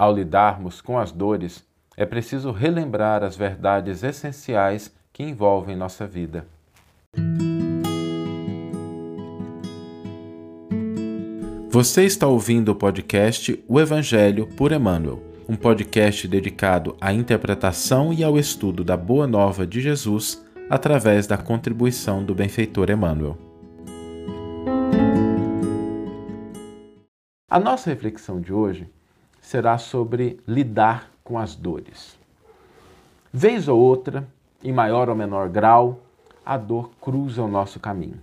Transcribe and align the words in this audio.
ao 0.00 0.14
lidarmos 0.14 0.80
com 0.80 0.98
as 0.98 1.12
dores, 1.12 1.62
é 1.94 2.06
preciso 2.06 2.52
relembrar 2.52 3.22
as 3.22 3.36
verdades 3.36 4.02
essenciais 4.02 4.90
que 5.12 5.22
envolvem 5.22 5.76
nossa 5.76 6.06
vida. 6.06 6.46
Você 11.68 12.06
está 12.06 12.26
ouvindo 12.26 12.70
o 12.70 12.74
podcast 12.74 13.62
O 13.68 13.78
Evangelho 13.78 14.46
por 14.46 14.72
Emmanuel, 14.72 15.22
um 15.46 15.54
podcast 15.54 16.26
dedicado 16.26 16.96
à 16.98 17.12
interpretação 17.12 18.10
e 18.10 18.24
ao 18.24 18.38
estudo 18.38 18.82
da 18.82 18.96
Boa 18.96 19.26
Nova 19.26 19.66
de 19.66 19.82
Jesus 19.82 20.42
através 20.70 21.26
da 21.26 21.36
contribuição 21.36 22.24
do 22.24 22.34
benfeitor 22.34 22.88
Emmanuel. 22.88 23.36
A 27.50 27.60
nossa 27.60 27.90
reflexão 27.90 28.40
de 28.40 28.50
hoje 28.50 28.88
será 29.50 29.78
sobre 29.78 30.38
lidar 30.46 31.10
com 31.24 31.36
as 31.36 31.56
dores. 31.56 32.16
Vez 33.32 33.66
ou 33.66 33.80
outra, 33.80 34.24
em 34.62 34.70
maior 34.72 35.08
ou 35.08 35.14
menor 35.16 35.48
grau, 35.48 35.98
a 36.46 36.56
dor 36.56 36.92
cruza 37.00 37.42
o 37.42 37.48
nosso 37.48 37.80
caminho. 37.80 38.22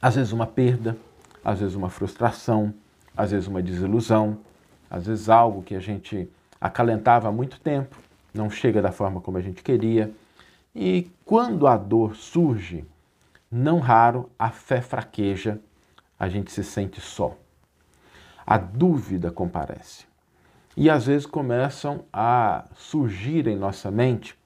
Às 0.00 0.16
vezes 0.16 0.32
uma 0.32 0.46
perda, 0.46 0.94
às 1.42 1.60
vezes 1.60 1.74
uma 1.74 1.88
frustração, 1.88 2.74
às 3.16 3.30
vezes 3.30 3.48
uma 3.48 3.62
desilusão, 3.62 4.36
às 4.90 5.06
vezes 5.06 5.30
algo 5.30 5.62
que 5.62 5.74
a 5.74 5.80
gente 5.80 6.28
acalentava 6.60 7.28
há 7.28 7.32
muito 7.32 7.58
tempo, 7.58 7.96
não 8.34 8.50
chega 8.50 8.82
da 8.82 8.92
forma 8.92 9.22
como 9.22 9.38
a 9.38 9.40
gente 9.40 9.62
queria. 9.62 10.12
E 10.74 11.10
quando 11.24 11.66
a 11.66 11.78
dor 11.78 12.14
surge, 12.14 12.84
não 13.50 13.78
raro 13.78 14.28
a 14.38 14.50
fé 14.50 14.82
fraqueja, 14.82 15.58
a 16.18 16.28
gente 16.28 16.52
se 16.52 16.62
sente 16.62 17.00
só. 17.00 17.34
A 18.46 18.58
dúvida 18.58 19.30
comparece. 19.30 20.05
E 20.76 20.90
às 20.90 21.06
vezes 21.06 21.24
começam 21.24 22.04
a 22.12 22.66
surgir 22.74 23.46
em 23.46 23.56
nossa 23.56 23.90
mente 23.90 24.36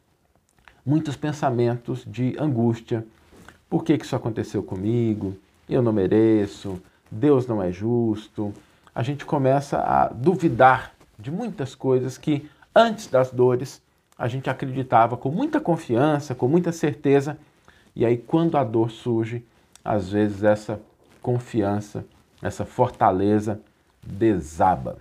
muitos 0.86 1.16
pensamentos 1.16 2.04
de 2.06 2.36
angústia. 2.38 3.04
Por 3.68 3.82
que, 3.82 3.98
que 3.98 4.04
isso 4.04 4.14
aconteceu 4.14 4.62
comigo? 4.62 5.36
Eu 5.68 5.82
não 5.82 5.92
mereço, 5.92 6.80
Deus 7.10 7.48
não 7.48 7.60
é 7.60 7.72
justo, 7.72 8.54
a 8.94 9.02
gente 9.02 9.24
começa 9.24 9.78
a 9.78 10.06
duvidar 10.08 10.94
de 11.18 11.32
muitas 11.32 11.74
coisas 11.74 12.16
que 12.16 12.48
antes 12.72 13.08
das 13.08 13.32
dores 13.32 13.82
a 14.16 14.28
gente 14.28 14.48
acreditava 14.48 15.16
com 15.16 15.30
muita 15.30 15.60
confiança, 15.60 16.34
com 16.34 16.46
muita 16.46 16.70
certeza, 16.70 17.38
e 17.96 18.06
aí 18.06 18.16
quando 18.16 18.56
a 18.56 18.62
dor 18.62 18.90
surge, 18.90 19.44
às 19.84 20.10
vezes 20.10 20.44
essa 20.44 20.80
confiança, 21.20 22.04
essa 22.40 22.64
fortaleza 22.64 23.60
desaba 24.02 24.98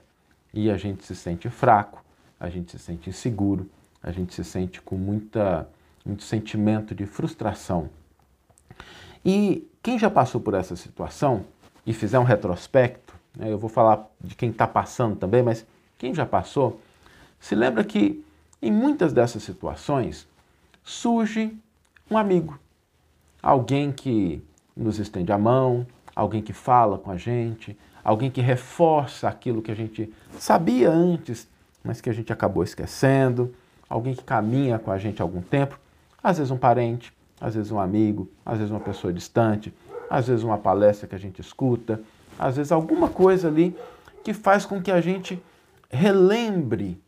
e 0.53 0.69
a 0.69 0.77
gente 0.77 1.05
se 1.05 1.15
sente 1.15 1.49
fraco, 1.49 2.03
a 2.39 2.49
gente 2.49 2.71
se 2.71 2.79
sente 2.79 3.09
inseguro, 3.09 3.69
a 4.01 4.11
gente 4.11 4.33
se 4.33 4.43
sente 4.43 4.81
com 4.81 4.95
muita, 4.95 5.67
muito 6.05 6.23
sentimento 6.23 6.95
de 6.95 7.05
frustração. 7.05 7.89
E 9.23 9.67
quem 9.83 9.99
já 9.99 10.09
passou 10.09 10.39
por 10.39 10.53
essa 10.53 10.75
situação 10.75 11.45
e 11.85 11.93
fizer 11.93 12.19
um 12.19 12.23
retrospecto, 12.23 13.13
né, 13.35 13.51
eu 13.51 13.57
vou 13.57 13.69
falar 13.69 14.09
de 14.21 14.35
quem 14.35 14.49
está 14.49 14.67
passando 14.67 15.15
também, 15.15 15.43
mas 15.43 15.65
quem 15.97 16.13
já 16.13 16.25
passou, 16.25 16.79
se 17.39 17.55
lembra 17.55 17.83
que 17.83 18.23
em 18.61 18.71
muitas 18.71 19.13
dessas 19.13 19.43
situações 19.43 20.27
surge 20.83 21.55
um 22.09 22.17
amigo, 22.17 22.59
alguém 23.41 23.91
que 23.91 24.41
nos 24.75 24.97
estende 24.99 25.31
a 25.31 25.37
mão, 25.37 25.85
alguém 26.15 26.41
que 26.41 26.53
fala 26.53 26.97
com 26.97 27.11
a 27.11 27.17
gente, 27.17 27.77
alguém 28.09 28.31
que 28.31 28.41
reforça 28.41 29.27
aquilo 29.27 29.61
que 29.61 29.69
a 29.69 29.75
gente 29.75 30.11
sabia 30.39 30.89
antes, 30.89 31.47
mas 31.83 32.01
que 32.01 32.09
a 32.09 32.13
gente 32.13 32.33
acabou 32.33 32.63
esquecendo, 32.63 33.53
alguém 33.87 34.15
que 34.15 34.23
caminha 34.23 34.79
com 34.79 34.89
a 34.89 34.97
gente 34.97 35.21
há 35.21 35.23
algum 35.23 35.43
tempo, 35.43 35.79
às 36.23 36.39
vezes 36.39 36.49
um 36.49 36.57
parente, 36.57 37.13
às 37.39 37.53
vezes 37.53 37.71
um 37.71 37.79
amigo, 37.79 38.27
às 38.43 38.57
vezes 38.57 38.71
uma 38.71 38.79
pessoa 38.79 39.13
distante, 39.13 39.71
às 40.09 40.27
vezes 40.27 40.43
uma 40.43 40.57
palestra 40.57 41.07
que 41.07 41.13
a 41.13 41.19
gente 41.19 41.39
escuta, 41.39 42.01
às 42.39 42.57
vezes 42.57 42.71
alguma 42.71 43.09
coisa 43.09 43.47
ali 43.47 43.77
que 44.23 44.33
faz 44.33 44.65
com 44.65 44.81
que 44.81 44.89
a 44.89 44.99
gente 44.99 45.39
relembre 45.87 46.99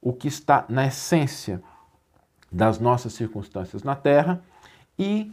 o 0.00 0.14
que 0.14 0.28
está 0.28 0.64
na 0.66 0.86
essência 0.86 1.62
das 2.50 2.78
nossas 2.78 3.12
circunstâncias 3.12 3.82
na 3.82 3.94
Terra 3.94 4.40
e 4.98 5.30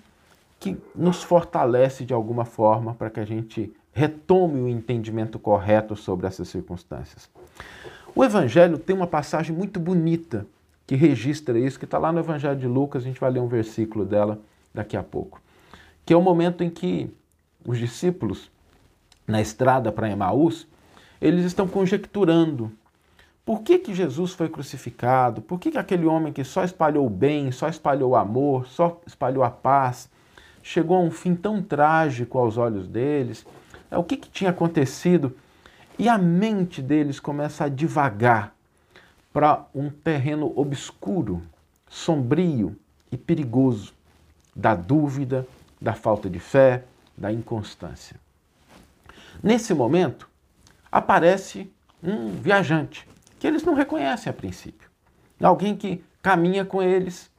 que 0.60 0.78
nos 0.94 1.24
fortalece 1.24 2.04
de 2.04 2.14
alguma 2.14 2.44
forma 2.44 2.94
para 2.94 3.10
que 3.10 3.22
a 3.22 3.26
gente 3.26 3.74
retome 3.96 4.60
o 4.60 4.68
entendimento 4.68 5.40
correto 5.40 5.96
sobre 5.96 6.28
essas 6.28 6.50
circunstâncias. 6.50 7.30
O 8.14 8.26
Evangelho 8.26 8.78
tem 8.78 8.94
uma 8.94 9.08
passagem 9.08 9.56
muito 9.56 9.80
bonita 9.80 10.46
que 10.86 10.96
registra 10.96 11.58
isso, 11.58 11.80
que 11.80 11.86
está 11.86 11.98
lá 11.98 12.12
no 12.12 12.20
Evangelho 12.20 12.60
de 12.60 12.68
Lucas, 12.68 13.04
a 13.04 13.06
gente 13.06 13.22
vai 13.22 13.32
ler 13.32 13.40
um 13.40 13.48
versículo 13.48 14.04
dela 14.04 14.38
daqui 14.74 14.98
a 14.98 15.02
pouco. 15.02 15.42
Que 16.06 16.14
é 16.14 16.18
o 16.18 16.22
momento 16.22 16.62
em 16.62 16.70
que 16.70 17.10
os 17.66 17.80
discípulos, 17.80 18.52
na 19.26 19.42
estrada 19.42 19.94
para 19.94 20.10
Emaús, 20.10 20.68
eles 21.22 21.46
estão 21.46 21.66
conjecturando. 21.66 22.70
Por 23.46 23.62
que, 23.62 23.80
que 23.80 23.94
Jesus 23.94 24.34
foi 24.34 24.50
crucificado, 24.50 25.42
por 25.42 25.58
que, 25.58 25.72
que 25.72 25.78
aquele 25.78 26.06
homem 26.06 26.34
que 26.34 26.44
só 26.44 26.66
espalhou 26.66 27.08
o 27.08 27.10
bem, 27.10 27.50
só 27.50 27.70
espalhou 27.70 28.12
o 28.12 28.16
amor, 28.18 28.68
só 28.68 29.02
espalhou 29.08 29.44
a 29.44 29.50
paz, 29.50 30.10
chegou 30.62 30.98
a 30.98 31.00
um 31.00 31.12
fim 31.12 31.34
tão 31.34 31.62
trágico 31.62 32.38
aos 32.38 32.58
olhos 32.58 32.88
deles, 32.88 33.46
o 33.92 34.04
que, 34.04 34.18
que 34.18 34.30
tinha 34.30 34.50
acontecido? 34.50 35.36
E 35.98 36.10
a 36.10 36.18
mente 36.18 36.82
deles 36.82 37.20
começa 37.20 37.66
a 37.66 37.70
divagar 37.70 38.54
para 39.32 39.66
um 39.74 39.90
terreno 39.90 40.52
obscuro, 40.56 41.42
sombrio 41.90 42.76
e 43.12 43.18
perigoso 43.18 43.94
da 44.56 44.76
dúvida, 44.76 45.48
da 45.80 45.94
falta 45.94 46.30
de 46.30 46.40
fé, 46.40 46.84
da 47.18 47.32
inconstância. 47.32 48.18
Nesse 49.44 49.74
momento, 49.74 50.30
aparece 50.92 51.72
um 52.02 52.32
viajante 52.32 53.08
que 53.40 53.48
eles 53.48 53.64
não 53.64 53.74
reconhecem 53.74 54.30
a 54.30 54.34
princípio. 54.34 54.90
Alguém 55.42 55.76
que 55.76 56.04
caminha 56.22 56.64
com 56.64 56.82
eles 56.82 57.30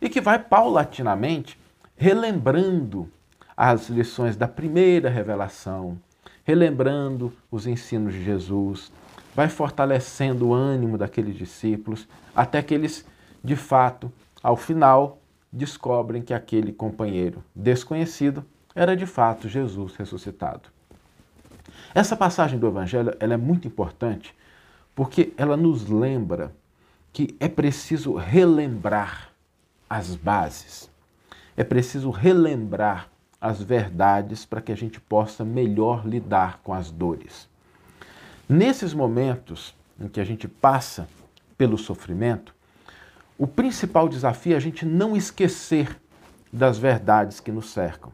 e 0.00 0.08
que 0.08 0.20
vai 0.20 0.38
paulatinamente 0.38 1.58
relembrando 1.96 3.10
as 3.56 3.88
lições 3.88 4.36
da 4.36 4.48
primeira 4.48 5.08
revelação, 5.08 5.98
relembrando 6.44 7.32
os 7.50 7.66
ensinos 7.66 8.12
de 8.14 8.24
Jesus, 8.24 8.90
vai 9.34 9.48
fortalecendo 9.48 10.48
o 10.48 10.54
ânimo 10.54 10.98
daqueles 10.98 11.36
discípulos, 11.36 12.06
até 12.34 12.62
que 12.62 12.74
eles, 12.74 13.06
de 13.42 13.56
fato, 13.56 14.12
ao 14.42 14.56
final, 14.56 15.18
descobrem 15.52 16.22
que 16.22 16.32
aquele 16.32 16.72
companheiro 16.72 17.42
desconhecido 17.54 18.44
era 18.74 18.96
de 18.96 19.06
fato 19.06 19.48
Jesus 19.48 19.94
ressuscitado. 19.96 20.70
Essa 21.94 22.16
passagem 22.16 22.58
do 22.58 22.66
Evangelho 22.66 23.14
ela 23.20 23.34
é 23.34 23.36
muito 23.36 23.68
importante 23.68 24.34
porque 24.94 25.32
ela 25.36 25.56
nos 25.56 25.88
lembra 25.88 26.54
que 27.12 27.36
é 27.38 27.48
preciso 27.48 28.14
relembrar 28.14 29.30
as 29.88 30.14
bases, 30.14 30.90
é 31.54 31.62
preciso 31.62 32.10
relembrar 32.10 33.11
as 33.42 33.60
verdades 33.60 34.46
para 34.46 34.60
que 34.60 34.70
a 34.70 34.76
gente 34.76 35.00
possa 35.00 35.44
melhor 35.44 36.06
lidar 36.06 36.60
com 36.62 36.72
as 36.72 36.92
dores. 36.92 37.48
Nesses 38.48 38.94
momentos 38.94 39.74
em 39.98 40.06
que 40.06 40.20
a 40.20 40.24
gente 40.24 40.46
passa 40.46 41.08
pelo 41.58 41.76
sofrimento, 41.76 42.54
o 43.36 43.48
principal 43.48 44.08
desafio 44.08 44.52
é 44.52 44.56
a 44.56 44.60
gente 44.60 44.86
não 44.86 45.16
esquecer 45.16 46.00
das 46.52 46.78
verdades 46.78 47.40
que 47.40 47.50
nos 47.50 47.70
cercam. 47.70 48.12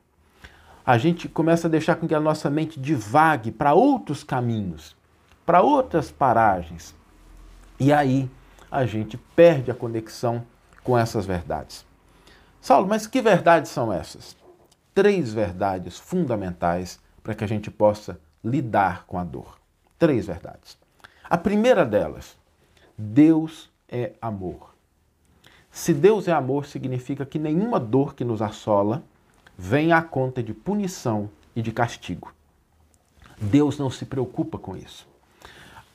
A 0.87 0.97
gente 0.97 1.29
começa 1.29 1.69
a 1.69 1.71
deixar 1.71 1.97
com 1.97 2.09
que 2.09 2.15
a 2.15 2.21
nossa 2.21 2.49
mente 2.49 2.81
divague 2.81 3.53
para 3.53 3.75
outros 3.75 4.25
caminhos, 4.25 4.97
para 5.45 5.61
outras 5.61 6.11
paragens. 6.11 6.95
E 7.79 7.93
aí 7.93 8.31
a 8.71 8.87
gente 8.87 9.19
perde 9.37 9.71
a 9.71 9.75
conexão 9.75 10.43
com 10.83 10.97
essas 10.97 11.27
verdades. 11.27 11.85
Saulo, 12.63 12.89
mas 12.89 13.07
que 13.07 13.21
verdades 13.21 13.71
são 13.71 13.93
essas? 13.93 14.35
Três 14.99 15.33
verdades 15.33 15.97
fundamentais 15.97 16.99
para 17.23 17.33
que 17.33 17.45
a 17.45 17.47
gente 17.47 17.71
possa 17.71 18.21
lidar 18.43 19.07
com 19.07 19.17
a 19.17 19.23
dor. 19.23 19.57
Três 19.97 20.27
verdades. 20.27 20.77
A 21.23 21.39
primeira 21.39 21.87
delas, 21.87 22.37
Deus 22.99 23.71
é 23.89 24.15
amor. 24.21 24.75
Se 25.71 25.95
Deus 25.95 26.27
é 26.27 26.33
amor, 26.33 26.67
significa 26.67 27.25
que 27.25 27.39
nenhuma 27.39 27.79
dor 27.79 28.13
que 28.13 28.25
nos 28.25 28.43
assola 28.43 29.05
vem 29.57 29.93
à 29.93 30.03
conta 30.03 30.43
de 30.43 30.53
punição 30.53 31.31
e 31.55 31.63
de 31.63 31.71
castigo. 31.71 32.35
Deus 33.41 33.79
não 33.79 33.91
se 33.91 34.05
preocupa 34.05 34.59
com 34.59 34.77
isso. 34.77 35.07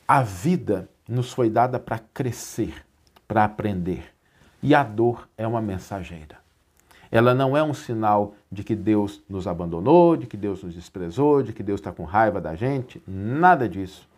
A 0.07 0.21
vida 0.21 0.87
nos 1.05 1.33
foi 1.33 1.49
dada 1.49 1.77
para 1.77 1.99
crescer, 1.99 2.85
para 3.27 3.43
aprender. 3.43 4.15
E 4.61 4.73
a 4.73 4.81
dor 4.81 5.27
é 5.37 5.45
uma 5.45 5.61
mensageira. 5.61 6.42
Ela 7.13 7.35
não 7.35 7.55
é 7.55 7.61
um 7.61 7.75
sinal 7.75 8.33
de 8.51 8.63
que 8.63 8.75
Deus 8.75 9.21
nos 9.29 9.45
abandonou, 9.45 10.17
de 10.17 10.25
que 10.25 10.35
Deus 10.35 10.63
nos 10.63 10.73
desprezou, 10.73 11.43
de 11.43 11.53
que 11.53 11.61
Deus 11.61 11.79
está 11.79 11.91
com 11.91 12.05
raiva 12.05 12.41
da 12.41 12.55
gente. 12.55 13.03
Nada 13.05 13.69
disso. 13.69 14.09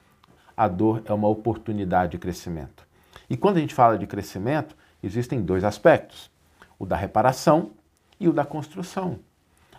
a 0.55 0.69
dor 0.69 1.01
é 1.03 1.11
uma 1.11 1.27
oportunidade 1.27 2.13
de 2.13 2.17
crescimento. 2.17 2.87
E 3.29 3.35
quando 3.35 3.57
a 3.57 3.59
gente 3.59 3.73
fala 3.73 3.97
de 3.97 4.07
crescimento, 4.07 4.77
existem 5.03 5.41
dois 5.41 5.65
aspectos: 5.65 6.31
o 6.79 6.85
da 6.85 6.95
reparação 6.95 7.71
e 8.17 8.29
o 8.29 8.31
da 8.31 8.45
construção. 8.45 9.19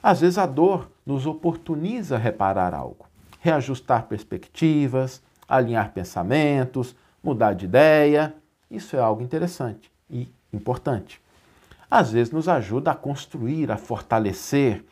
Às 0.03 0.21
vezes 0.21 0.37
a 0.37 0.45
dor 0.45 0.91
nos 1.07 1.25
oportuniza 1.25 2.19
reparar 2.19 2.75
algo, 2.75 3.07
reajustar 3.41 4.09
perspectivas, 4.09 5.23
alinhar 5.49 5.91
pensamentos, 5.93 6.95
mudar 7.25 7.55
de 7.55 7.65
ideia. 7.65 8.35
Isso 8.71 8.95
é 8.95 9.01
algo 9.01 9.23
interessante 9.23 9.91
e 10.11 10.31
importante. 10.53 11.19
Às 11.91 12.13
vezes 12.13 12.33
nos 12.33 12.49
ajuda 12.49 12.91
a 12.91 12.95
construir, 12.95 13.71
a 13.71 13.77
fortalecer, 13.77 14.85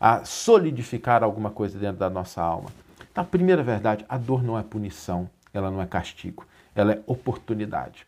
a 0.00 0.24
solidificar 0.24 1.22
alguma 1.22 1.50
coisa 1.50 1.78
dentro 1.78 1.98
da 1.98 2.10
nossa 2.10 2.42
alma. 2.42 2.70
Então, 3.10 3.24
a 3.24 3.26
primeira 3.26 3.62
verdade, 3.62 4.04
a 4.08 4.18
dor 4.18 4.42
não 4.42 4.58
é 4.58 4.62
punição, 4.62 5.28
ela 5.52 5.70
não 5.70 5.80
é 5.80 5.86
castigo, 5.86 6.46
ela 6.74 6.92
é 6.92 7.02
oportunidade. 7.06 8.06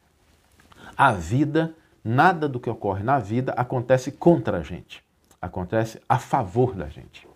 A 0.97 1.13
vida, 1.13 1.75
nada 2.05 2.49
do 2.49 2.61
que 2.61 2.69
ocorre 2.69 3.03
na 3.03 3.19
vida 3.19 3.53
acontece 3.57 4.13
contra 4.13 4.59
a 4.59 4.63
gente, 4.63 5.03
acontece 5.41 6.01
a 6.09 6.19
favor 6.19 6.75
da 6.75 6.89
gente. 6.89 7.27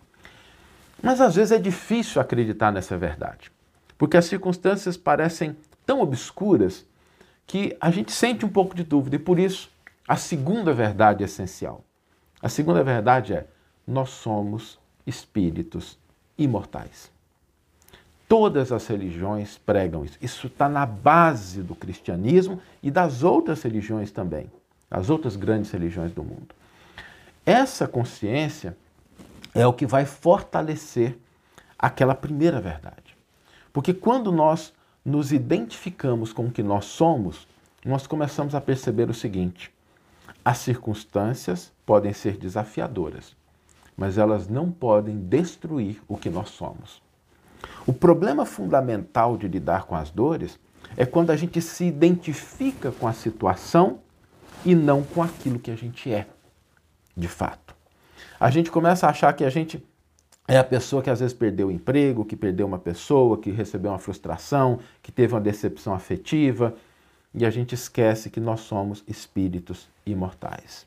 Mas 1.03 1.21
às 1.21 1.35
vezes 1.35 1.51
é 1.51 1.59
difícil 1.59 2.21
acreditar 2.21 2.71
nessa 2.71 2.97
verdade, 2.97 3.51
porque 3.99 4.17
as 4.17 4.27
circunstâncias 4.27 4.97
parecem 4.97 5.57
tão 5.85 6.01
obscuras 6.01 6.87
que 7.47 7.77
a 7.81 7.91
gente 7.91 8.13
sente 8.13 8.45
um 8.45 8.49
pouco 8.49 8.75
de 8.75 8.85
dúvida 8.85 9.17
e 9.17 9.19
por 9.19 9.39
isso 9.39 9.72
a 10.07 10.17
segunda 10.17 10.73
verdade 10.73 11.23
essencial. 11.23 11.85
A 12.41 12.49
segunda 12.49 12.83
verdade 12.83 13.35
é: 13.35 13.47
nós 13.87 14.11
somos 14.11 14.79
espíritos 15.07 15.99
imortais. 16.37 17.11
Todas 18.29 18.73
as 18.73 18.87
religiões 18.87 19.59
pregam 19.59 20.05
isso. 20.05 20.17
Isso 20.21 20.47
está 20.47 20.69
na 20.69 20.87
base 20.87 21.63
do 21.63 21.75
cristianismo 21.75 22.61
e 22.83 22.91
das 22.91 23.23
outras 23.23 23.63
religiões 23.63 24.11
também, 24.11 24.51
as 24.91 25.11
outras 25.11 25.37
grandes 25.37 25.71
religiões 25.71 26.13
do 26.13 26.25
mundo. 26.25 26.55
Essa 27.45 27.87
consciência 27.87 28.77
é 29.55 29.67
o 29.67 29.73
que 29.73 29.85
vai 29.85 30.07
fortalecer 30.07 31.19
aquela 31.79 32.15
primeira 32.15 32.61
verdade. 32.61 33.17
Porque 33.73 33.93
quando 33.93 34.33
nós 34.33 34.73
nos 35.05 35.33
identificamos 35.33 36.33
com 36.33 36.47
o 36.47 36.51
que 36.51 36.63
nós 36.63 36.85
somos, 36.85 37.47
nós 37.85 38.07
começamos 38.07 38.55
a 38.55 38.61
perceber 38.61 39.11
o 39.11 39.15
seguinte: 39.15 39.73
as 40.45 40.59
circunstâncias 40.59 41.73
podem 41.87 42.13
ser 42.13 42.37
desafiadoras, 42.37 43.37
mas 43.97 44.19
elas 44.19 44.49
não 44.49 44.71
podem 44.71 45.19
destruir 45.19 46.03
o 46.09 46.17
que 46.17 46.31
nós 46.31 46.51
somos. 46.51 47.03
O 47.87 47.93
problema 47.93 48.45
fundamental 48.45 49.37
de 49.37 49.47
lidar 49.47 49.85
com 49.85 49.95
as 49.95 50.11
dores 50.11 50.59
é 50.97 51.07
quando 51.07 51.31
a 51.31 51.37
gente 51.37 51.61
se 51.61 51.85
identifica 51.85 52.91
com 52.91 53.07
a 53.07 53.13
situação 53.13 54.01
e 54.65 54.75
não 54.75 55.03
com 55.03 55.23
aquilo 55.23 55.59
que 55.59 55.71
a 55.71 55.77
gente 55.77 56.13
é, 56.13 56.27
de 57.17 57.29
fato. 57.29 57.75
A 58.39 58.51
gente 58.51 58.71
começa 58.71 59.07
a 59.07 59.11
achar 59.11 59.33
que 59.33 59.45
a 59.45 59.51
gente 59.51 59.85
é 60.49 60.59
a 60.59 60.65
pessoa 60.65 61.03
que 61.03 61.11
às 61.11 61.21
vezes 61.21 61.35
perdeu 61.35 61.69
o 61.69 61.71
emprego, 61.71 62.25
que 62.25 62.37
perdeu 62.37 62.67
uma 62.67 62.79
pessoa, 62.79 63.39
que 63.39 63.51
recebeu 63.51 63.93
uma 63.93 63.99
frustração, 63.99 64.81
que 65.01 65.13
teve 65.13 65.33
uma 65.33 65.41
decepção 65.41 65.95
afetiva, 65.95 66.75
e 67.35 67.47
a 67.47 67.51
gente 67.51 67.75
esquece 67.75 68.31
que 68.31 68.41
nós 68.41 68.61
somos 68.61 69.03
espíritos 69.07 69.89
imortais. 70.05 70.87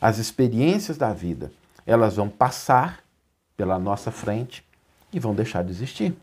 As 0.00 0.18
experiências 0.18 0.96
da 0.96 1.12
vida, 1.12 1.50
elas 1.86 2.16
vão 2.16 2.28
passar 2.28 3.00
pela 3.56 3.78
nossa 3.78 4.10
frente 4.10 4.64
e 5.12 5.18
vão 5.18 5.34
deixar 5.34 5.64
de 5.64 5.70
existir. 5.70 6.14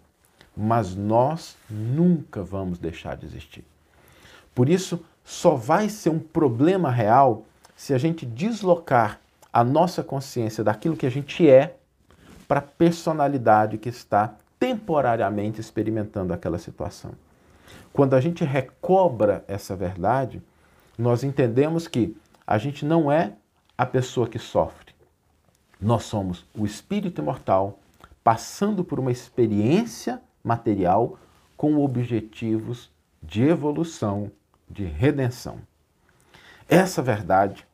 Mas 0.56 0.96
nós 0.96 1.58
nunca 1.70 2.44
vamos 2.44 2.78
deixar 2.78 3.18
de 3.18 3.26
existir. 3.26 3.66
Por 4.54 4.70
isso, 4.70 5.04
só 5.24 5.56
vai 5.56 5.90
ser 5.90 6.10
um 6.10 6.20
problema 6.20 6.92
real 6.92 7.46
se 7.76 7.94
a 7.94 7.98
gente 7.98 8.26
deslocar 8.26 9.20
a 9.52 9.64
nossa 9.64 10.04
consciência 10.04 10.64
daquilo 10.64 10.96
que 10.96 11.06
a 11.06 11.12
gente 11.12 11.50
é 11.50 11.76
para 12.48 12.60
a 12.60 12.64
personalidade 12.64 13.78
que 13.78 13.90
está 13.90 14.36
temporariamente 14.60 15.60
experimentando 15.60 16.34
aquela 16.34 16.60
situação. 16.60 17.12
Quando 17.92 18.16
a 18.16 18.22
gente 18.22 18.44
recobra 18.44 19.44
essa 19.48 19.76
verdade, 19.76 20.42
nós 20.98 21.24
entendemos 21.24 21.88
que 21.88 22.16
a 22.46 22.58
gente 22.58 22.86
não 22.86 23.12
é 23.12 23.34
a 23.78 23.86
pessoa 23.86 24.28
que 24.28 24.40
sofre. 24.40 24.94
Nós 25.80 26.04
somos 26.04 26.46
o 26.56 26.66
espírito 26.66 27.22
imortal 27.22 27.80
passando 28.24 28.84
por 28.84 29.00
uma 29.00 29.12
experiência 29.12 30.22
material 30.44 31.18
com 31.58 31.84
objetivos 31.84 32.92
de 33.22 33.44
evolução, 33.44 34.32
de 34.70 34.86
redenção. 34.86 35.60
Essa 36.68 37.02
verdade, 37.02 37.68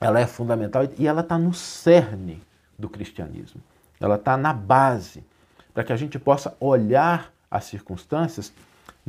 ela 0.00 0.20
é 0.20 0.26
fundamental 0.26 0.82
e 0.98 1.06
ela 1.06 1.20
está 1.20 1.38
no 1.38 1.54
cerne 1.54 2.42
do 2.78 2.88
cristianismo. 2.88 3.60
Ela 4.00 4.16
está 4.16 4.36
na 4.36 4.52
base 4.52 5.24
para 5.72 5.84
que 5.84 5.92
a 5.92 5.96
gente 5.96 6.18
possa 6.18 6.56
olhar 6.60 7.32
as 7.50 7.64
circunstâncias 7.64 8.52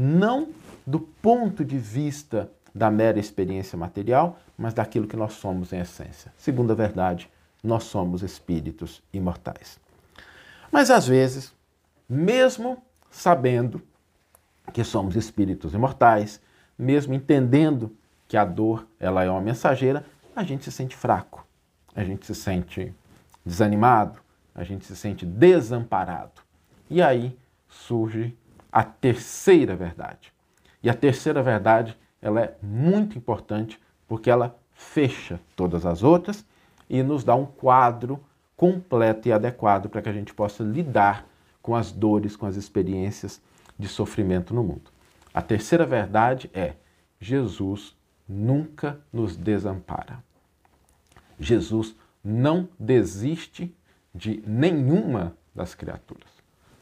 não 0.02 0.48
do 0.88 0.98
ponto 0.98 1.66
de 1.66 1.78
vista 1.78 2.50
da 2.74 2.90
mera 2.90 3.20
experiência 3.20 3.78
material, 3.78 4.40
mas 4.58 4.74
daquilo 4.74 5.06
que 5.06 5.18
nós 5.18 5.34
somos 5.34 5.74
em 5.74 5.80
essência. 5.80 6.32
Segunda 6.38 6.74
verdade, 6.74 7.30
nós 7.62 7.84
somos 7.84 8.24
espíritos 8.24 9.04
imortais. 9.12 9.78
Mas 10.72 10.90
às 10.90 11.06
vezes, 11.06 11.54
mesmo 12.08 12.82
sabendo 13.12 13.82
que 14.72 14.86
somos 14.86 15.18
espíritos 15.18 15.74
imortais, 15.74 16.40
mesmo 16.78 17.14
entendendo 17.14 17.94
que 18.26 18.38
a 18.38 18.46
dor 18.46 18.88
ela 19.02 19.26
é 19.26 19.30
uma 19.30 19.42
mensageira, 19.42 20.06
a 20.34 20.44
gente 20.44 20.64
se 20.64 20.72
sente 20.72 20.96
fraco, 20.96 21.46
a 21.94 22.06
gente 22.06 22.26
se 22.26 22.36
sente 22.36 22.94
desanimado, 23.46 24.18
a 24.56 24.64
gente 24.64 24.86
se 24.86 24.96
sente 24.96 25.26
desamparado. 25.26 26.42
E 26.90 27.02
aí 27.02 27.38
surge 27.68 28.38
a 28.72 28.84
terceira 28.84 29.76
verdade. 29.76 30.34
E 30.82 30.90
a 30.90 30.94
terceira 30.94 31.42
verdade, 31.44 31.98
ela 32.22 32.42
é 32.42 32.56
muito 32.62 33.18
importante 33.18 33.80
porque 34.08 34.30
ela 34.30 34.58
fecha 34.74 35.40
todas 35.56 35.86
as 35.86 36.04
outras 36.04 36.46
e 36.90 37.04
nos 37.04 37.24
dá 37.24 37.36
um 37.36 37.46
quadro 37.46 38.24
completo 38.56 39.28
e 39.28 39.34
adequado 39.34 39.90
para 39.90 40.02
que 40.02 40.10
a 40.10 40.14
gente 40.14 40.34
possa 40.34 40.64
lidar 40.64 41.26
com 41.62 41.76
as 41.76 41.92
dores, 41.92 42.36
com 42.36 42.46
as 42.46 42.56
experiências 42.56 43.42
de 43.78 43.88
sofrimento 43.88 44.54
no 44.54 44.64
mundo. 44.64 44.92
A 45.34 45.42
terceira 45.42 45.86
verdade 45.86 46.50
é: 46.54 46.74
Jesus 47.20 47.96
nunca 48.28 49.00
nos 49.12 49.36
desampara. 49.36 50.24
Jesus 51.40 51.96
não 52.24 52.68
desiste 52.78 53.74
de 54.14 54.44
nenhuma 54.46 55.38
das 55.56 55.74
criaturas. 55.74 56.30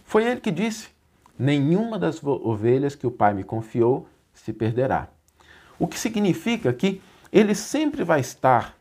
Foi 0.04 0.26
ele 0.26 0.42
que 0.42 0.52
disse: 0.52 0.90
nenhuma 1.38 2.00
das 2.00 2.24
ovelhas 2.24 2.96
que 2.96 3.08
o 3.08 3.12
Pai 3.12 3.34
me 3.34 3.44
confiou 3.44 4.08
se 4.34 4.54
perderá. 4.54 5.08
O 5.80 5.88
que 5.88 6.00
significa 6.00 6.74
que 6.74 7.02
ele 7.32 7.54
sempre 7.54 8.04
vai 8.04 8.20
estar, 8.20 8.76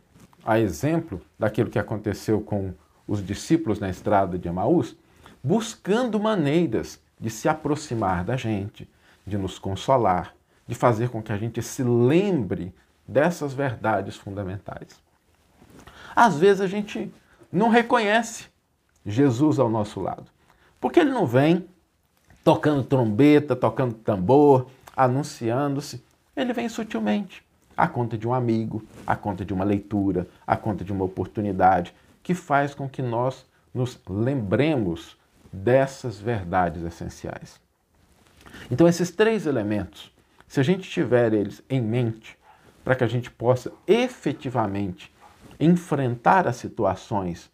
a 0.44 0.58
exemplo 0.58 1.20
daquilo 1.38 1.70
que 1.70 1.78
aconteceu 1.78 2.40
com 2.40 2.72
os 3.06 3.24
discípulos 3.24 3.78
na 3.78 3.90
estrada 3.90 4.38
de 4.38 4.48
Emaús, 4.48 4.96
buscando 5.42 6.18
maneiras 6.18 7.00
de 7.20 7.30
se 7.30 7.48
aproximar 7.48 8.24
da 8.24 8.36
gente, 8.36 8.88
de 9.26 9.36
nos 9.36 9.58
consolar, 9.58 10.34
de 10.66 10.74
fazer 10.74 11.08
com 11.08 11.22
que 11.22 11.32
a 11.32 11.36
gente 11.36 11.62
se 11.62 11.82
lembre 11.82 12.74
dessas 13.06 13.52
verdades 13.52 14.16
fundamentais. 14.16 15.00
Às 16.14 16.38
vezes 16.38 16.60
a 16.60 16.66
gente 16.66 17.12
não 17.52 17.68
reconhece 17.68 18.46
Jesus 19.04 19.58
ao 19.58 19.70
nosso 19.70 20.00
lado, 20.00 20.26
porque 20.80 21.00
ele 21.00 21.10
não 21.10 21.26
vem 21.26 21.68
tocando 22.46 22.84
trombeta, 22.84 23.56
tocando 23.56 23.92
tambor, 23.92 24.68
anunciando-se. 24.96 26.00
Ele 26.36 26.52
vem 26.52 26.68
sutilmente, 26.68 27.44
à 27.76 27.88
conta 27.88 28.16
de 28.16 28.24
um 28.28 28.32
amigo, 28.32 28.84
à 29.04 29.16
conta 29.16 29.44
de 29.44 29.52
uma 29.52 29.64
leitura, 29.64 30.28
à 30.46 30.56
conta 30.56 30.84
de 30.84 30.92
uma 30.92 31.04
oportunidade, 31.04 31.92
que 32.22 32.34
faz 32.34 32.72
com 32.72 32.88
que 32.88 33.02
nós 33.02 33.44
nos 33.74 34.00
lembremos 34.08 35.16
dessas 35.52 36.20
verdades 36.20 36.84
essenciais. 36.84 37.60
Então, 38.70 38.86
esses 38.86 39.10
três 39.10 39.44
elementos, 39.44 40.12
se 40.46 40.60
a 40.60 40.62
gente 40.62 40.88
tiver 40.88 41.32
eles 41.32 41.64
em 41.68 41.80
mente, 41.80 42.38
para 42.84 42.94
que 42.94 43.02
a 43.02 43.08
gente 43.08 43.28
possa 43.28 43.72
efetivamente 43.88 45.12
enfrentar 45.58 46.46
as 46.46 46.54
situações 46.54 47.50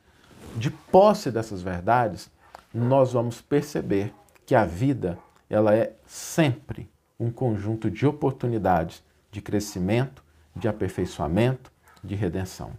de 0.54 0.70
posse 0.70 1.30
dessas 1.30 1.62
verdades, 1.62 2.30
nós 2.74 3.14
vamos 3.14 3.40
perceber 3.40 4.12
que 4.52 4.56
a 4.56 4.66
vida 4.66 5.18
ela 5.48 5.74
é 5.74 5.94
sempre 6.04 6.86
um 7.18 7.30
conjunto 7.30 7.90
de 7.90 8.06
oportunidades 8.06 9.02
de 9.30 9.40
crescimento, 9.40 10.22
de 10.54 10.68
aperfeiçoamento, 10.68 11.72
de 12.04 12.14
redenção. 12.14 12.74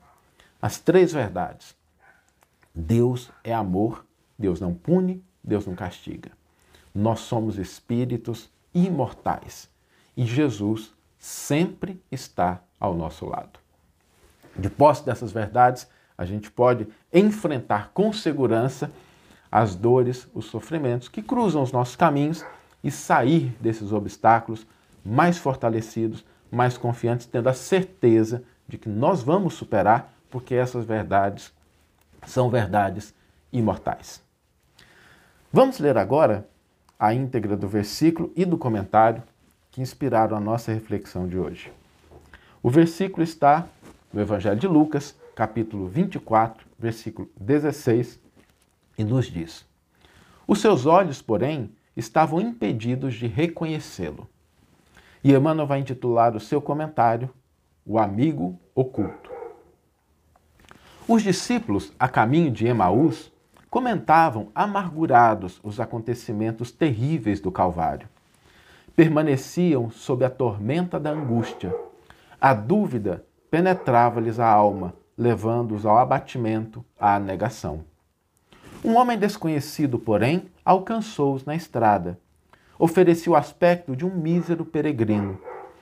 As 0.61 0.77
três 0.77 1.11
verdades. 1.11 1.75
Deus 2.75 3.31
é 3.43 3.51
amor, 3.51 4.05
Deus 4.37 4.61
não 4.61 4.71
pune, 4.71 5.25
Deus 5.43 5.65
não 5.65 5.73
castiga. 5.73 6.29
Nós 6.93 7.21
somos 7.21 7.57
espíritos 7.57 8.51
imortais 8.71 9.67
e 10.15 10.27
Jesus 10.27 10.93
sempre 11.17 11.99
está 12.11 12.61
ao 12.79 12.93
nosso 12.93 13.25
lado. 13.25 13.59
De 14.55 14.69
posse 14.69 15.03
dessas 15.03 15.31
verdades, 15.31 15.87
a 16.15 16.23
gente 16.23 16.51
pode 16.51 16.87
enfrentar 17.11 17.89
com 17.95 18.13
segurança 18.13 18.91
as 19.53 19.75
dores, 19.75 20.27
os 20.33 20.45
sofrimentos 20.45 21.07
que 21.07 21.21
cruzam 21.21 21.61
os 21.61 21.71
nossos 21.71 21.95
caminhos 21.95 22.43
e 22.83 22.89
sair 22.89 23.55
desses 23.61 23.93
obstáculos 23.93 24.65
mais 25.05 25.37
fortalecidos, 25.37 26.25
mais 26.51 26.75
confiantes, 26.75 27.27
tendo 27.27 27.49
a 27.49 27.53
certeza 27.53 28.43
de 28.67 28.79
que 28.79 28.89
nós 28.89 29.21
vamos 29.21 29.53
superar, 29.53 30.11
porque 30.31 30.55
essas 30.55 30.85
verdades 30.85 31.53
são 32.25 32.49
verdades 32.49 33.13
imortais. 33.51 34.23
Vamos 35.51 35.77
ler 35.77 35.99
agora 35.99 36.49
a 36.97 37.13
íntegra 37.13 37.55
do 37.55 37.67
versículo 37.67 38.33
e 38.35 38.45
do 38.45 38.57
comentário 38.57 39.21
que 39.69 39.83
inspiraram 39.83 40.35
a 40.35 40.39
nossa 40.39 40.73
reflexão 40.73 41.27
de 41.27 41.37
hoje. 41.37 41.71
O 42.63 42.71
versículo 42.71 43.23
está 43.23 43.67
no 44.11 44.19
Evangelho 44.19 44.59
de 44.59 44.67
Lucas, 44.67 45.15
capítulo 45.35 45.87
24, 45.87 46.65
versículo 46.79 47.29
16, 47.39 48.22
e 48.97 49.03
nos 49.03 49.25
diz: 49.25 49.65
Os 50.47 50.59
seus 50.59 50.85
olhos, 50.85 51.21
porém, 51.21 51.71
estavam 51.95 52.41
impedidos 52.41 53.15
de 53.15 53.27
reconhecê-lo. 53.27 54.27
E 55.23 55.33
Emmanuel 55.33 55.67
vai 55.67 55.79
intitular 55.79 56.35
o 56.35 56.39
seu 56.39 56.61
comentário 56.61 57.29
O 57.85 57.97
Amigo 57.97 58.59
Oculto. 58.75 59.31
Os 61.07 61.21
discípulos, 61.21 61.91
a 61.99 62.07
caminho 62.07 62.51
de 62.51 62.65
Emaús, 62.65 63.31
comentavam 63.69 64.49
amargurados 64.53 65.59
os 65.63 65.79
acontecimentos 65.79 66.71
terríveis 66.71 67.39
do 67.39 67.51
Calvário. 67.51 68.07
Permaneciam 68.95 69.89
sob 69.89 70.23
a 70.23 70.29
tormenta 70.29 70.99
da 70.99 71.09
angústia. 71.09 71.75
A 72.39 72.53
dúvida 72.53 73.25
penetrava-lhes 73.49 74.39
a 74.39 74.47
alma, 74.47 74.93
levando-os 75.17 75.85
ao 75.85 75.97
abatimento, 75.97 76.85
à 76.99 77.19
negação. 77.19 77.83
Um 78.85 78.97
homem 78.97 79.17
desconhecido, 79.17 79.97
porém, 79.97 80.47
alcançou-os 80.65 81.45
na 81.45 81.55
estrada. 81.55 82.19
Oferecia 82.77 83.31
o 83.31 83.35
aspecto 83.35 83.95
de 83.95 84.05
um 84.05 84.13
mísero 84.13 84.65
peregrino. 84.65 85.39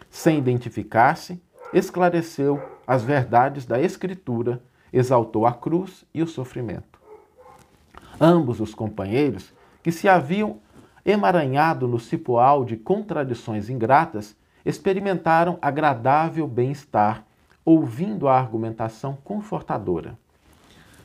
Sem 0.08 0.38
identificar-se, 0.38 1.41
esclareceu 1.74 2.62
as 2.86 3.01
verdades 3.01 3.65
da 3.65 3.81
Escritura, 3.81 4.62
exaltou 4.93 5.48
a 5.48 5.53
cruz 5.53 6.05
e 6.13 6.22
o 6.22 6.27
sofrimento. 6.27 7.00
Ambos 8.20 8.60
os 8.60 8.75
companheiros, 8.75 9.51
que 9.81 9.91
se 9.91 10.08
haviam 10.08 10.60
emaranhado 11.03 11.88
no 11.88 12.00
cipoal 12.00 12.63
de 12.63 12.77
contradições 12.77 13.67
ingratas, 13.67 14.36
experimentaram 14.63 15.58
agradável 15.60 16.48
bem-estar, 16.48 17.25
ouvindo 17.65 18.27
a 18.27 18.38
argumentação 18.38 19.17
confortadora. 19.24 20.15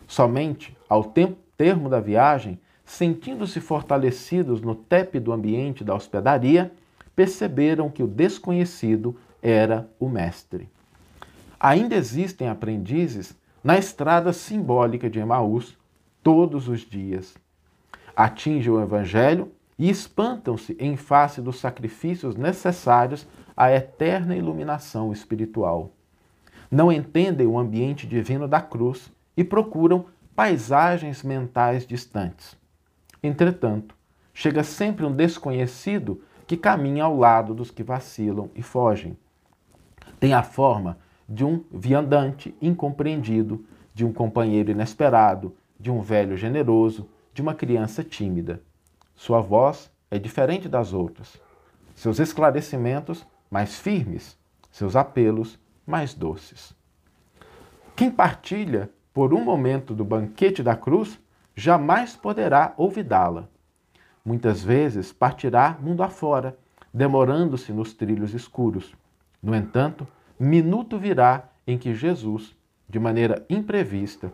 Somente 0.07 0.77
ao 0.91 1.03
tempo, 1.03 1.46
termo 1.57 1.89
da 1.89 2.01
viagem, 2.01 2.61
sentindo-se 2.85 3.61
fortalecidos 3.61 4.61
no 4.61 4.75
tépido 4.75 5.33
ambiente 5.33 5.83
da 5.83 5.95
hospedaria, 5.95 6.73
perceberam 7.15 7.91
que 7.91 8.03
o 8.03 8.07
desconhecido 8.07 9.17
era 9.43 9.89
o 9.99 10.09
mestre. 10.09 10.69
Ainda 11.59 11.95
existem 11.95 12.49
aprendizes 12.49 13.35
na 13.65 13.79
estrada 13.79 14.33
simbólica 14.33 15.09
de 15.09 15.19
Emaús 15.19 15.77
todos 16.23 16.69
os 16.69 16.81
dias. 16.81 17.35
Atingem 18.15 18.73
o 18.73 18.81
Evangelho 18.81 19.51
e 19.79 19.91
espantam-se 19.91 20.77
em 20.79 20.97
face 20.97 21.41
dos 21.41 21.59
sacrifícios 21.59 22.37
necessários 22.37 23.27
à 23.57 23.71
eterna 23.73 24.37
iluminação 24.37 25.13
espiritual. 25.13 25.93
Não 26.71 26.93
entendem 26.93 27.47
o 27.47 27.59
ambiente 27.59 28.07
divino 28.07 28.47
da 28.47 28.61
cruz 28.61 29.11
e 29.37 29.45
procuram 29.45 30.07
paisagens 30.37 31.23
mentais 31.23 31.87
distantes. 31.87 32.55
Entretanto, 33.23 33.97
chega 34.35 34.63
sempre 34.63 35.07
um 35.07 35.11
desconhecido 35.11 36.23
que 36.47 36.59
caminha 36.59 37.05
ao 37.05 37.17
lado 37.17 37.55
dos 37.55 37.71
que 37.71 37.83
vacilam 37.83 38.51
e 38.55 38.63
fogem. 38.63 39.17
Tem 40.21 40.35
a 40.35 40.43
forma 40.43 40.99
de 41.27 41.43
um 41.43 41.65
viandante 41.73 42.55
incompreendido, 42.61 43.65
de 43.95 44.05
um 44.05 44.13
companheiro 44.13 44.71
inesperado, 44.71 45.57
de 45.81 45.91
um 45.91 46.03
velho 46.03 46.37
generoso, 46.37 47.09
de 47.33 47.41
uma 47.41 47.55
criança 47.55 48.05
tímida. 48.05 48.61
Sua 49.15 49.41
voz 49.41 49.91
é 50.11 50.19
diferente 50.19 50.69
das 50.69 50.93
outras. 50.93 51.41
Seus 51.95 52.21
esclarecimentos 52.21 53.27
mais 53.51 53.79
firmes, 53.79 54.39
seus 54.71 54.95
apelos 54.97 55.59
mais 55.87 56.13
doces. 56.13 56.77
Quem 57.97 58.11
partilha 58.11 58.91
por 59.17 59.33
um 59.33 59.43
momento 59.43 59.95
do 59.95 60.05
banquete 60.05 60.63
da 60.63 60.77
cruz 60.77 61.19
jamais 61.55 62.15
poderá 62.15 62.75
olvidá-la. 62.77 63.49
Muitas 64.23 64.63
vezes 64.63 65.11
partirá 65.11 65.79
mundo 65.81 66.03
afora, 66.03 66.55
demorando-se 66.93 67.73
nos 67.73 67.95
trilhos 67.95 68.35
escuros. 68.35 68.95
No 69.43 69.55
entanto, 69.55 70.07
minuto 70.39 70.99
virá 70.99 71.49
em 71.67 71.79
que 71.79 71.95
Jesus, 71.95 72.55
de 72.87 72.99
maneira 72.99 73.43
imprevista, 73.49 74.31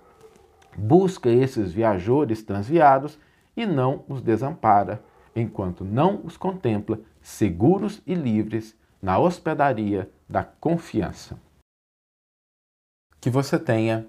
busca 0.77 1.31
esses 1.31 1.73
viajores 1.73 2.43
transviados 2.43 3.17
e 3.57 3.65
não 3.65 4.05
os 4.09 4.21
desampara, 4.21 5.01
enquanto 5.33 5.85
não 5.85 6.23
os 6.25 6.37
contempla 6.37 6.99
seguros 7.21 8.03
e 8.05 8.15
livres 8.17 8.77
na 9.01 9.17
hospedaria 9.17 10.11
da 10.29 10.43
confiança. 10.43 11.39
Que 13.21 13.31
você 13.31 13.61
tenha 13.61 14.09